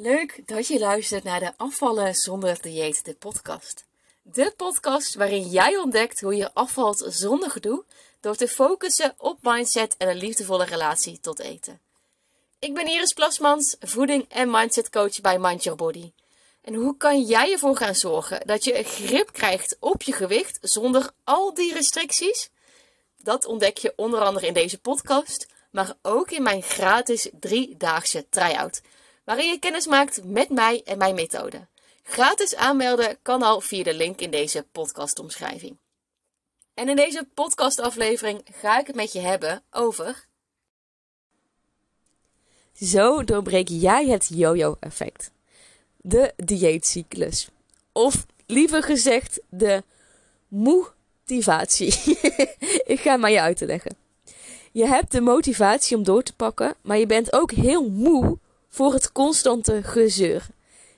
[0.00, 3.84] Leuk dat je luistert naar de Afvallen zonder dieet, de podcast.
[4.22, 7.84] De podcast waarin jij ontdekt hoe je afvalt zonder gedoe
[8.20, 11.80] door te focussen op mindset en een liefdevolle relatie tot eten.
[12.58, 16.12] Ik ben Iris Plasmans, voeding- en mindset coach bij Mind Your Body.
[16.62, 21.10] En hoe kan jij ervoor gaan zorgen dat je grip krijgt op je gewicht zonder
[21.24, 22.50] al die restricties?
[23.22, 28.80] Dat ontdek je onder andere in deze podcast, maar ook in mijn gratis driedaagse try-out
[29.28, 31.66] waarin je kennis maakt met mij en mijn methode.
[32.02, 35.76] Gratis aanmelden kan al via de link in deze podcastomschrijving.
[36.74, 40.26] En in deze podcastaflevering ga ik het met je hebben over.
[42.80, 45.30] Zo doorbreek jij het yo-yo-effect.
[45.96, 47.48] De dieetcyclus.
[47.92, 49.82] Of liever gezegd, de
[50.48, 52.18] motivatie.
[52.94, 53.96] ik ga maar je uit te leggen.
[54.72, 58.92] Je hebt de motivatie om door te pakken, maar je bent ook heel moe voor
[58.92, 60.46] het constante gezeur.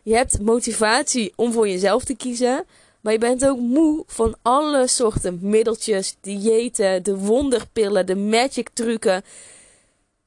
[0.02, 2.64] Je hebt motivatie om voor jezelf te kiezen,
[3.00, 9.22] maar je bent ook moe van alle soorten middeltjes, diëten, de wonderpillen, de magic trucken.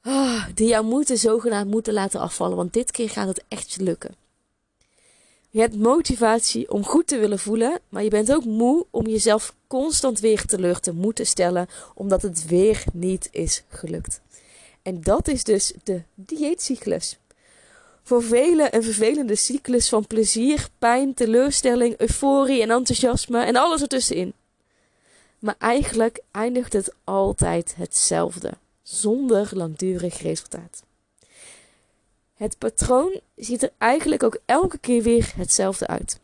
[0.00, 4.14] Ah, die jou moeten zogenaamd moeten laten afvallen, want dit keer gaat het echt lukken.
[5.50, 9.54] Je hebt motivatie om goed te willen voelen, maar je bent ook moe om jezelf
[9.66, 14.20] constant weer teleur te moeten stellen, omdat het weer niet is gelukt.
[14.82, 17.18] En dat is dus de dieetcyclus.
[18.06, 24.32] Voor velen een vervelende cyclus van plezier, pijn, teleurstelling, euforie en enthousiasme en alles ertussenin.
[25.38, 30.82] Maar eigenlijk eindigt het altijd hetzelfde, zonder langdurig resultaat.
[32.34, 36.20] Het patroon ziet er eigenlijk ook elke keer weer hetzelfde uit.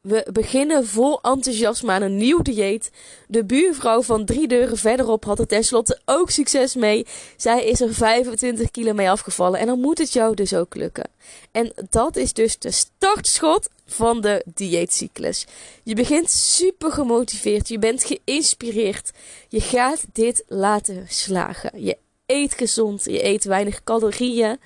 [0.00, 2.90] We beginnen vol enthousiasme aan een nieuw dieet.
[3.28, 7.06] De buurvrouw van drie deuren verderop had er tenslotte ook succes mee.
[7.36, 11.10] Zij is er 25 kilo mee afgevallen en dan moet het jou dus ook lukken.
[11.50, 15.46] En dat is dus de startschot van de dieetcyclus.
[15.82, 19.10] Je begint super gemotiveerd, je bent geïnspireerd.
[19.48, 21.84] Je gaat dit laten slagen.
[21.84, 21.96] Je
[22.26, 24.58] eet gezond, je eet weinig calorieën.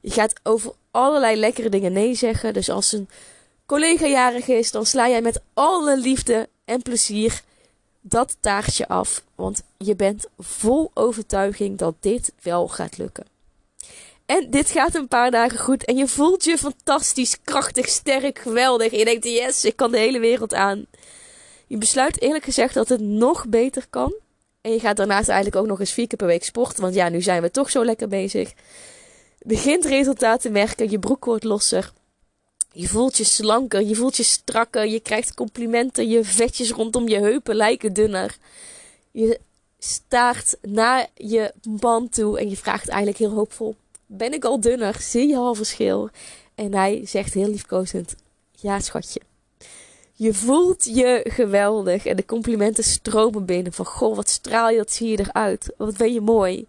[0.00, 2.52] Je gaat over allerlei lekkere dingen nee zeggen.
[2.52, 3.08] Dus als een
[3.70, 7.42] collega jarig is, dan sla jij met alle liefde en plezier
[8.00, 9.22] dat taartje af.
[9.34, 13.24] Want je bent vol overtuiging dat dit wel gaat lukken.
[14.26, 18.92] En dit gaat een paar dagen goed en je voelt je fantastisch, krachtig, sterk, geweldig.
[18.92, 20.86] Je denkt, yes, ik kan de hele wereld aan.
[21.66, 24.14] Je besluit eerlijk gezegd dat het nog beter kan.
[24.60, 26.82] En je gaat daarnaast eigenlijk ook nog eens vier keer per week sporten.
[26.82, 28.52] Want ja, nu zijn we toch zo lekker bezig.
[29.38, 31.92] Begint resultaten te merken, je broek wordt losser.
[32.72, 37.18] Je voelt je slanker, je voelt je strakker, je krijgt complimenten, je vetjes rondom je
[37.18, 38.36] heupen lijken dunner.
[39.10, 39.40] Je
[39.78, 43.76] staart naar je band toe en je vraagt eigenlijk heel hoopvol:
[44.06, 45.00] Ben ik al dunner?
[45.00, 46.10] Zie je al verschil?
[46.54, 48.14] En hij zegt heel liefkozend:
[48.52, 49.20] Ja, schatje.
[50.12, 53.72] Je voelt je geweldig en de complimenten stromen binnen.
[53.72, 55.74] Van goh, wat straal je, wat zie je eruit?
[55.76, 56.66] Wat ben je mooi?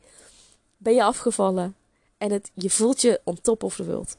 [0.77, 1.75] Ben je afgevallen?
[2.17, 4.17] En het, je voelt je on top of the world.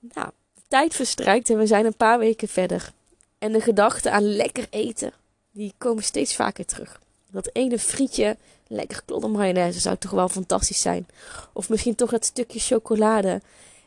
[0.00, 0.30] Nou,
[0.70, 2.92] tijd verstrijkt en we zijn een paar weken verder.
[3.38, 5.12] En de gedachten aan lekker eten,
[5.50, 7.00] die komen steeds vaker terug.
[7.30, 8.36] Dat ene frietje,
[8.66, 11.06] lekker klodder mayonaise zou toch wel fantastisch zijn.
[11.52, 13.40] Of misschien toch dat stukje chocolade.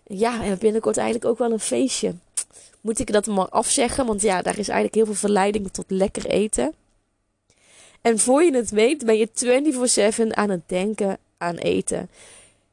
[0.04, 2.14] Ja, en binnenkort eigenlijk ook wel een feestje.
[2.82, 4.06] Moet ik dat maar afzeggen?
[4.06, 6.74] Want ja, daar is eigenlijk heel veel verleiding tot lekker eten.
[8.02, 12.10] En voor je het weet, ben je 24-7 aan het denken aan eten.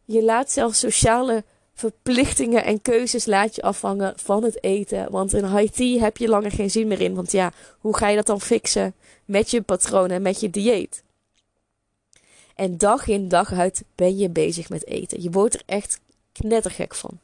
[0.04, 1.44] Je laat zelfs sociale
[1.80, 5.10] verplichtingen en keuzes laat je afhangen van het eten.
[5.10, 7.14] Want in tea heb je langer geen zin meer in.
[7.14, 11.02] Want ja, hoe ga je dat dan fixen met je patronen en met je dieet?
[12.54, 15.22] En dag in dag uit ben je bezig met eten.
[15.22, 16.00] Je wordt er echt
[16.32, 17.18] knettergek van.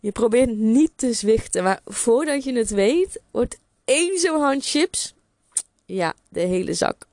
[0.00, 5.14] Je probeert niet te zwichten, maar voordat je het weet, wordt één zo'n hand chips,
[5.84, 7.06] ja, de hele zak.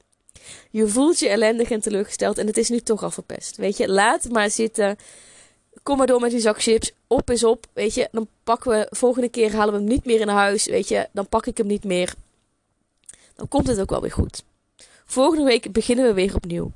[0.70, 3.58] Je voelt je ellendig en teleurgesteld en het is nu toch al verpest.
[3.58, 4.98] Weet je, laat maar zitten.
[5.84, 6.92] Kom maar door met die zak chips.
[7.08, 7.66] Op is op.
[7.74, 8.88] Weet je, dan pakken we.
[8.90, 10.66] Volgende keer halen we hem niet meer in huis.
[10.66, 12.14] Weet je, dan pak ik hem niet meer.
[13.36, 14.44] Dan komt het ook wel weer goed.
[15.06, 16.72] Volgende week beginnen we weer opnieuw.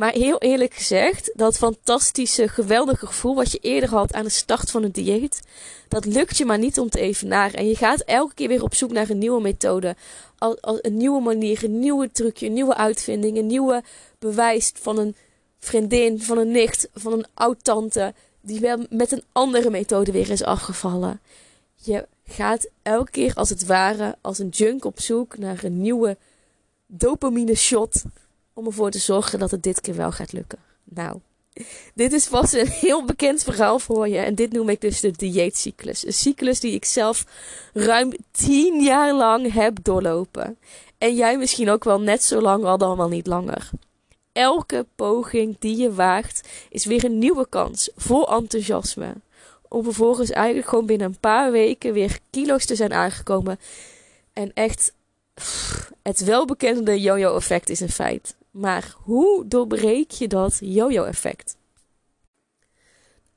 [0.00, 4.70] Maar heel eerlijk gezegd, dat fantastische, geweldige gevoel wat je eerder had aan de start
[4.70, 5.40] van het dieet,
[5.88, 7.58] dat lukt je maar niet om te evenaren.
[7.58, 9.96] En je gaat elke keer weer op zoek naar een nieuwe methode,
[10.62, 13.82] een nieuwe manier, een nieuwe trucje, een nieuwe uitvinding, een nieuwe
[14.18, 15.16] bewijs van een
[15.58, 20.42] vriendin, van een nicht, van een oud-tante, die wel met een andere methode weer is
[20.42, 21.20] afgevallen.
[21.74, 26.16] Je gaat elke keer als het ware als een junk op zoek naar een nieuwe
[26.86, 28.02] dopamine shot
[28.52, 30.58] om ervoor te zorgen dat het dit keer wel gaat lukken.
[30.84, 31.20] Nou,
[31.94, 34.18] dit is vast een heel bekend verhaal voor je.
[34.18, 36.06] En dit noem ik dus de dieetcyclus.
[36.06, 37.24] Een cyclus die ik zelf
[37.72, 40.58] ruim 10 jaar lang heb doorlopen.
[40.98, 43.70] En jij misschien ook wel net zo lang, al dan wel niet langer.
[44.32, 49.14] Elke poging die je waagt is weer een nieuwe kans vol enthousiasme.
[49.68, 53.58] Om vervolgens eigenlijk gewoon binnen een paar weken weer kilo's te zijn aangekomen.
[54.32, 54.92] En echt,
[56.02, 58.34] het welbekende yo-yo effect is een feit.
[58.50, 61.56] Maar hoe doorbreek je dat yo-yo-effect?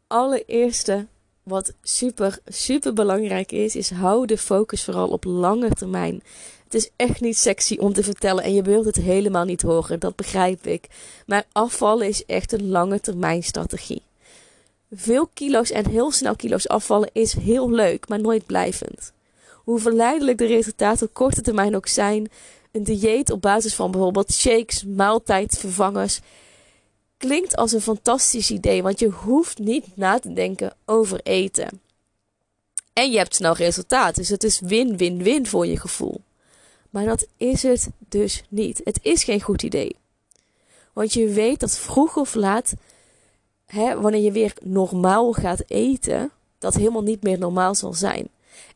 [0.07, 1.07] Allereerste,
[1.43, 6.23] wat super, super belangrijk is, is hou de focus vooral op lange termijn.
[6.63, 9.99] Het is echt niet sexy om te vertellen en je wilt het helemaal niet horen,
[9.99, 10.87] dat begrijp ik.
[11.25, 14.01] Maar afvallen is echt een lange termijn strategie.
[14.91, 19.11] Veel kilo's en heel snel kilo's afvallen is heel leuk, maar nooit blijvend.
[19.53, 22.31] Hoe verleidelijk de resultaten op korte termijn ook zijn,
[22.73, 26.19] een dieet op basis van bijvoorbeeld shakes, maaltijdvervangers,
[27.17, 31.81] klinkt als een fantastisch idee, want je hoeft niet na te denken over eten.
[32.93, 36.21] En je hebt snel resultaat, dus het is win-win-win voor je gevoel.
[36.89, 38.81] Maar dat is het dus niet.
[38.83, 39.95] Het is geen goed idee.
[40.93, 42.73] Want je weet dat vroeg of laat,
[43.65, 48.27] hè, wanneer je weer normaal gaat eten, dat helemaal niet meer normaal zal zijn.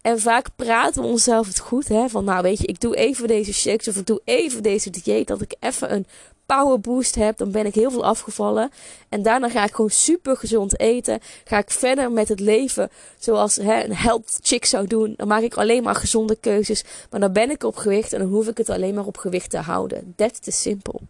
[0.01, 3.27] En vaak praten we onszelf het goed, hè, van nou weet je, ik doe even
[3.27, 6.05] deze shakes of ik doe even deze dieet, dat ik even een
[6.47, 8.69] power boost heb, dan ben ik heel veel afgevallen.
[9.09, 11.19] En daarna ga ik gewoon super gezond eten.
[11.43, 15.13] Ga ik verder met het leven zoals hè, een health chick zou doen.
[15.17, 16.83] Dan maak ik alleen maar gezonde keuzes.
[17.09, 19.49] Maar dan ben ik op gewicht en dan hoef ik het alleen maar op gewicht
[19.49, 20.13] te houden.
[20.15, 21.01] That's the simpel.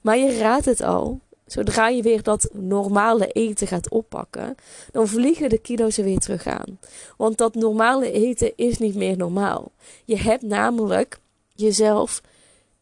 [0.00, 1.20] Maar je raadt het al.
[1.48, 4.54] Zodra je weer dat normale eten gaat oppakken,
[4.92, 6.78] dan vliegen de kilo's er weer terug aan.
[7.16, 9.72] Want dat normale eten is niet meer normaal.
[10.04, 11.18] Je hebt namelijk
[11.54, 12.22] jezelf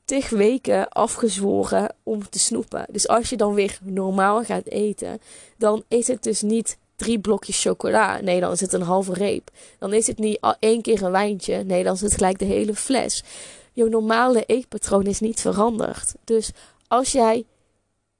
[0.05, 2.87] tig weken afgezworen om te snoepen.
[2.91, 5.21] Dus als je dan weer normaal gaat eten,
[5.57, 8.21] dan is het dus niet drie blokjes chocola.
[8.21, 9.51] Nee, dan is het een halve reep.
[9.79, 11.65] Dan is het niet één keer een wijntje.
[11.65, 13.25] Nee, dan is het gelijk de hele fles.
[13.73, 16.15] Je normale eetpatroon is niet veranderd.
[16.25, 16.51] Dus
[16.89, 17.45] als jij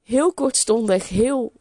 [0.07, 1.53] heel kortstondig, heel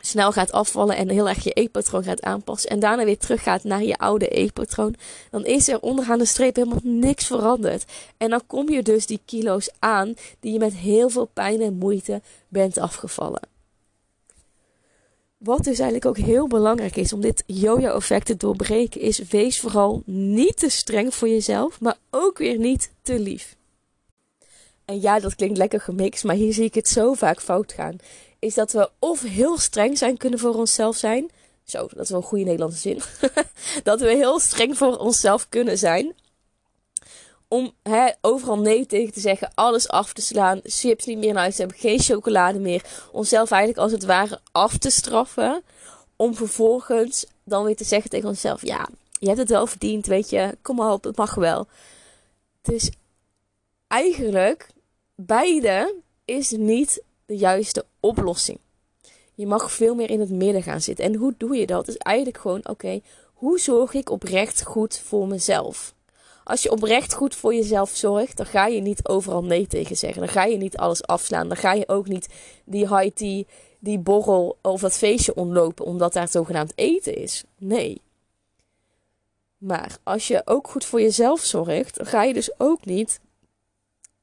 [0.00, 3.82] snel gaat afvallen en heel erg je eetpatroon gaat aanpassen en daarna weer teruggaat naar
[3.82, 4.94] je oude eetpatroon,
[5.30, 7.84] dan is er onderaan de streep helemaal niks veranderd.
[8.16, 11.74] En dan kom je dus die kilo's aan die je met heel veel pijn en
[11.74, 13.48] moeite bent afgevallen.
[15.38, 20.02] Wat dus eigenlijk ook heel belangrijk is om dit yo-yo-effect te doorbreken, is wees vooral
[20.04, 23.56] niet te streng voor jezelf, maar ook weer niet te lief.
[24.88, 27.98] En ja, dat klinkt lekker gemixt, maar hier zie ik het zo vaak fout gaan
[28.38, 31.30] is dat we of heel streng zijn kunnen voor onszelf zijn.
[31.64, 33.00] Zo, dat is wel een goede Nederlandse zin.
[33.82, 36.14] dat we heel streng voor onszelf kunnen zijn.
[37.48, 41.36] Om hè, overal nee tegen te zeggen, alles af te slaan, chips niet meer in
[41.36, 42.84] huis te hebben, geen chocolade meer.
[43.12, 45.62] Onszelf eigenlijk als het ware af te straffen.
[46.16, 48.88] Om vervolgens dan weer te zeggen tegen onszelf: Ja,
[49.18, 51.66] je hebt het wel verdiend, weet je, kom maar op, het mag wel.
[52.62, 52.90] Dus
[53.86, 54.68] eigenlijk,
[55.20, 55.94] beide
[56.24, 58.58] is niet de juiste oplossing.
[59.34, 61.04] Je mag veel meer in het midden gaan zitten.
[61.04, 61.88] En hoe doe je dat?
[61.88, 63.00] Is eigenlijk gewoon: oké,
[63.34, 65.94] hoe zorg ik oprecht goed voor mezelf?
[66.44, 70.20] Als je oprecht goed voor jezelf zorgt, dan ga je niet overal nee tegen zeggen.
[70.20, 71.48] Dan ga je niet alles afslaan.
[71.48, 72.28] Dan ga je ook niet
[72.64, 73.44] die high tea,
[73.78, 77.44] die borrel of dat feestje ontlopen omdat daar zogenaamd eten is.
[77.58, 78.02] Nee.
[79.58, 83.20] Maar als je ook goed voor jezelf zorgt, dan ga je dus ook niet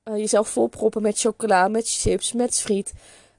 [0.05, 2.93] uh, jezelf volproppen met chocola, met chips, met friet.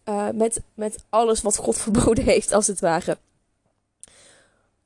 [0.08, 3.18] Uh, met, met alles wat God verboden heeft, als het ware.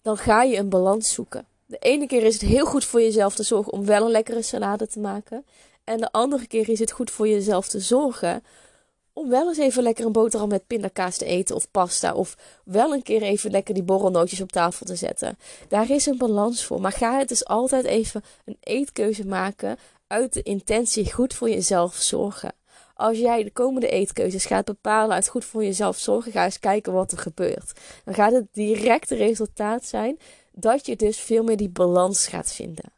[0.03, 1.47] Dan ga je een balans zoeken.
[1.67, 4.43] De ene keer is het heel goed voor jezelf te zorgen om wel een lekkere
[4.43, 5.45] salade te maken.
[5.85, 8.43] En de andere keer is het goed voor jezelf te zorgen
[9.13, 12.15] om wel eens even lekker een boterham met pindakaas te eten of pasta.
[12.15, 15.39] Of wel een keer even lekker die borrelnootjes op tafel te zetten.
[15.69, 16.81] Daar is een balans voor.
[16.81, 19.79] Maar ga het dus altijd even een eetkeuze maken
[20.11, 22.55] uit de intentie goed voor jezelf zorgen.
[22.95, 26.93] Als jij de komende eetkeuzes gaat bepalen uit goed voor jezelf zorgen, ga eens kijken
[26.93, 27.81] wat er gebeurt.
[28.05, 30.19] Dan gaat het directe resultaat zijn
[30.53, 32.93] dat je dus veel meer die balans gaat vinden.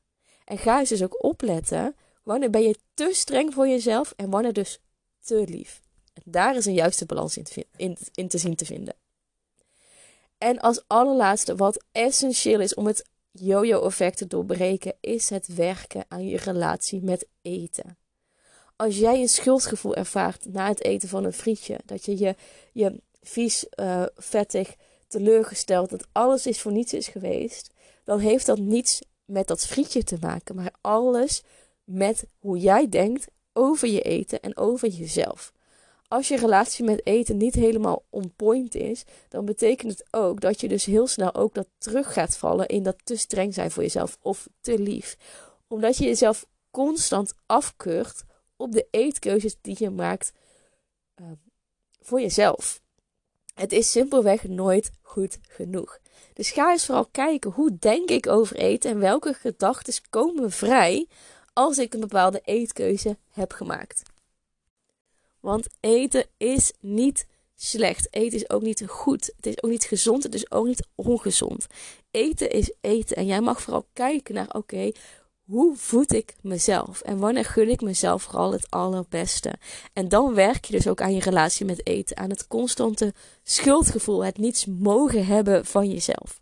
[0.44, 4.52] En ga eens dus ook opletten wanneer ben je te streng voor jezelf en wanneer
[4.52, 4.78] dus
[5.20, 5.80] te lief.
[6.14, 8.94] En daar is een juiste balans in te, in, in te zien te vinden.
[10.38, 16.26] En als allerlaatste, wat essentieel is om het yo-yo-effect te doorbreken, is het werken aan
[16.26, 17.96] je relatie met eten.
[18.76, 22.34] Als jij een schuldgevoel ervaart na het eten van een frietje, dat je je,
[22.72, 24.74] je vies, uh, vettig,
[25.06, 27.70] teleurgesteld, dat alles is voor niets is geweest,
[28.04, 31.42] dan heeft dat niets met dat frietje te maken, maar alles
[31.84, 35.52] met hoe jij denkt over je eten en over jezelf.
[36.12, 40.60] Als je relatie met eten niet helemaal on point is, dan betekent het ook dat
[40.60, 43.82] je dus heel snel ook dat terug gaat vallen in dat te streng zijn voor
[43.82, 45.16] jezelf of te lief.
[45.68, 48.22] Omdat je jezelf constant afkeurt
[48.56, 50.32] op de eetkeuzes die je maakt
[51.20, 51.26] uh,
[52.00, 52.80] voor jezelf.
[53.54, 55.98] Het is simpelweg nooit goed genoeg.
[56.32, 61.08] Dus ga eens vooral kijken hoe denk ik over eten en welke gedachten komen vrij
[61.52, 64.11] als ik een bepaalde eetkeuze heb gemaakt.
[65.42, 68.08] Want eten is niet slecht.
[68.10, 69.32] Eten is ook niet goed.
[69.36, 70.22] Het is ook niet gezond.
[70.22, 71.66] Het is ook niet ongezond.
[72.10, 73.16] Eten is eten.
[73.16, 74.92] En jij mag vooral kijken naar: oké,
[75.44, 77.00] hoe voed ik mezelf?
[77.00, 79.52] En wanneer gun ik mezelf vooral het allerbeste?
[79.92, 82.16] En dan werk je dus ook aan je relatie met eten.
[82.16, 84.24] Aan het constante schuldgevoel.
[84.24, 86.40] Het niets mogen hebben van jezelf.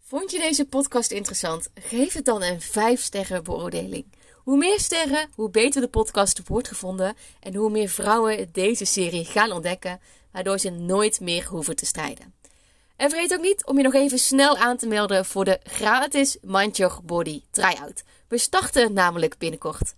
[0.00, 1.68] Vond je deze podcast interessant?
[1.74, 4.06] Geef het dan een 5 sterren beoordeling.
[4.46, 9.24] Hoe meer sterren, hoe beter de podcast wordt gevonden en hoe meer vrouwen deze serie
[9.24, 10.00] gaan ontdekken,
[10.32, 12.34] waardoor ze nooit meer hoeven te strijden.
[12.96, 16.36] En vergeet ook niet om je nog even snel aan te melden voor de gratis
[16.42, 18.02] Mind Your Body Tryout.
[18.28, 19.94] We starten namelijk binnenkort.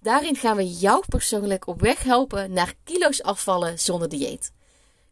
[0.00, 4.52] Daarin gaan we jou persoonlijk op weg helpen naar kilo's afvallen zonder dieet.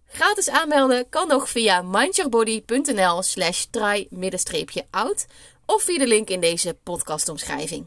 [0.06, 5.26] Gratis aanmelden kan nog via mindyourbody.nl slash try-out
[5.66, 7.86] of via de link in deze podcastomschrijving.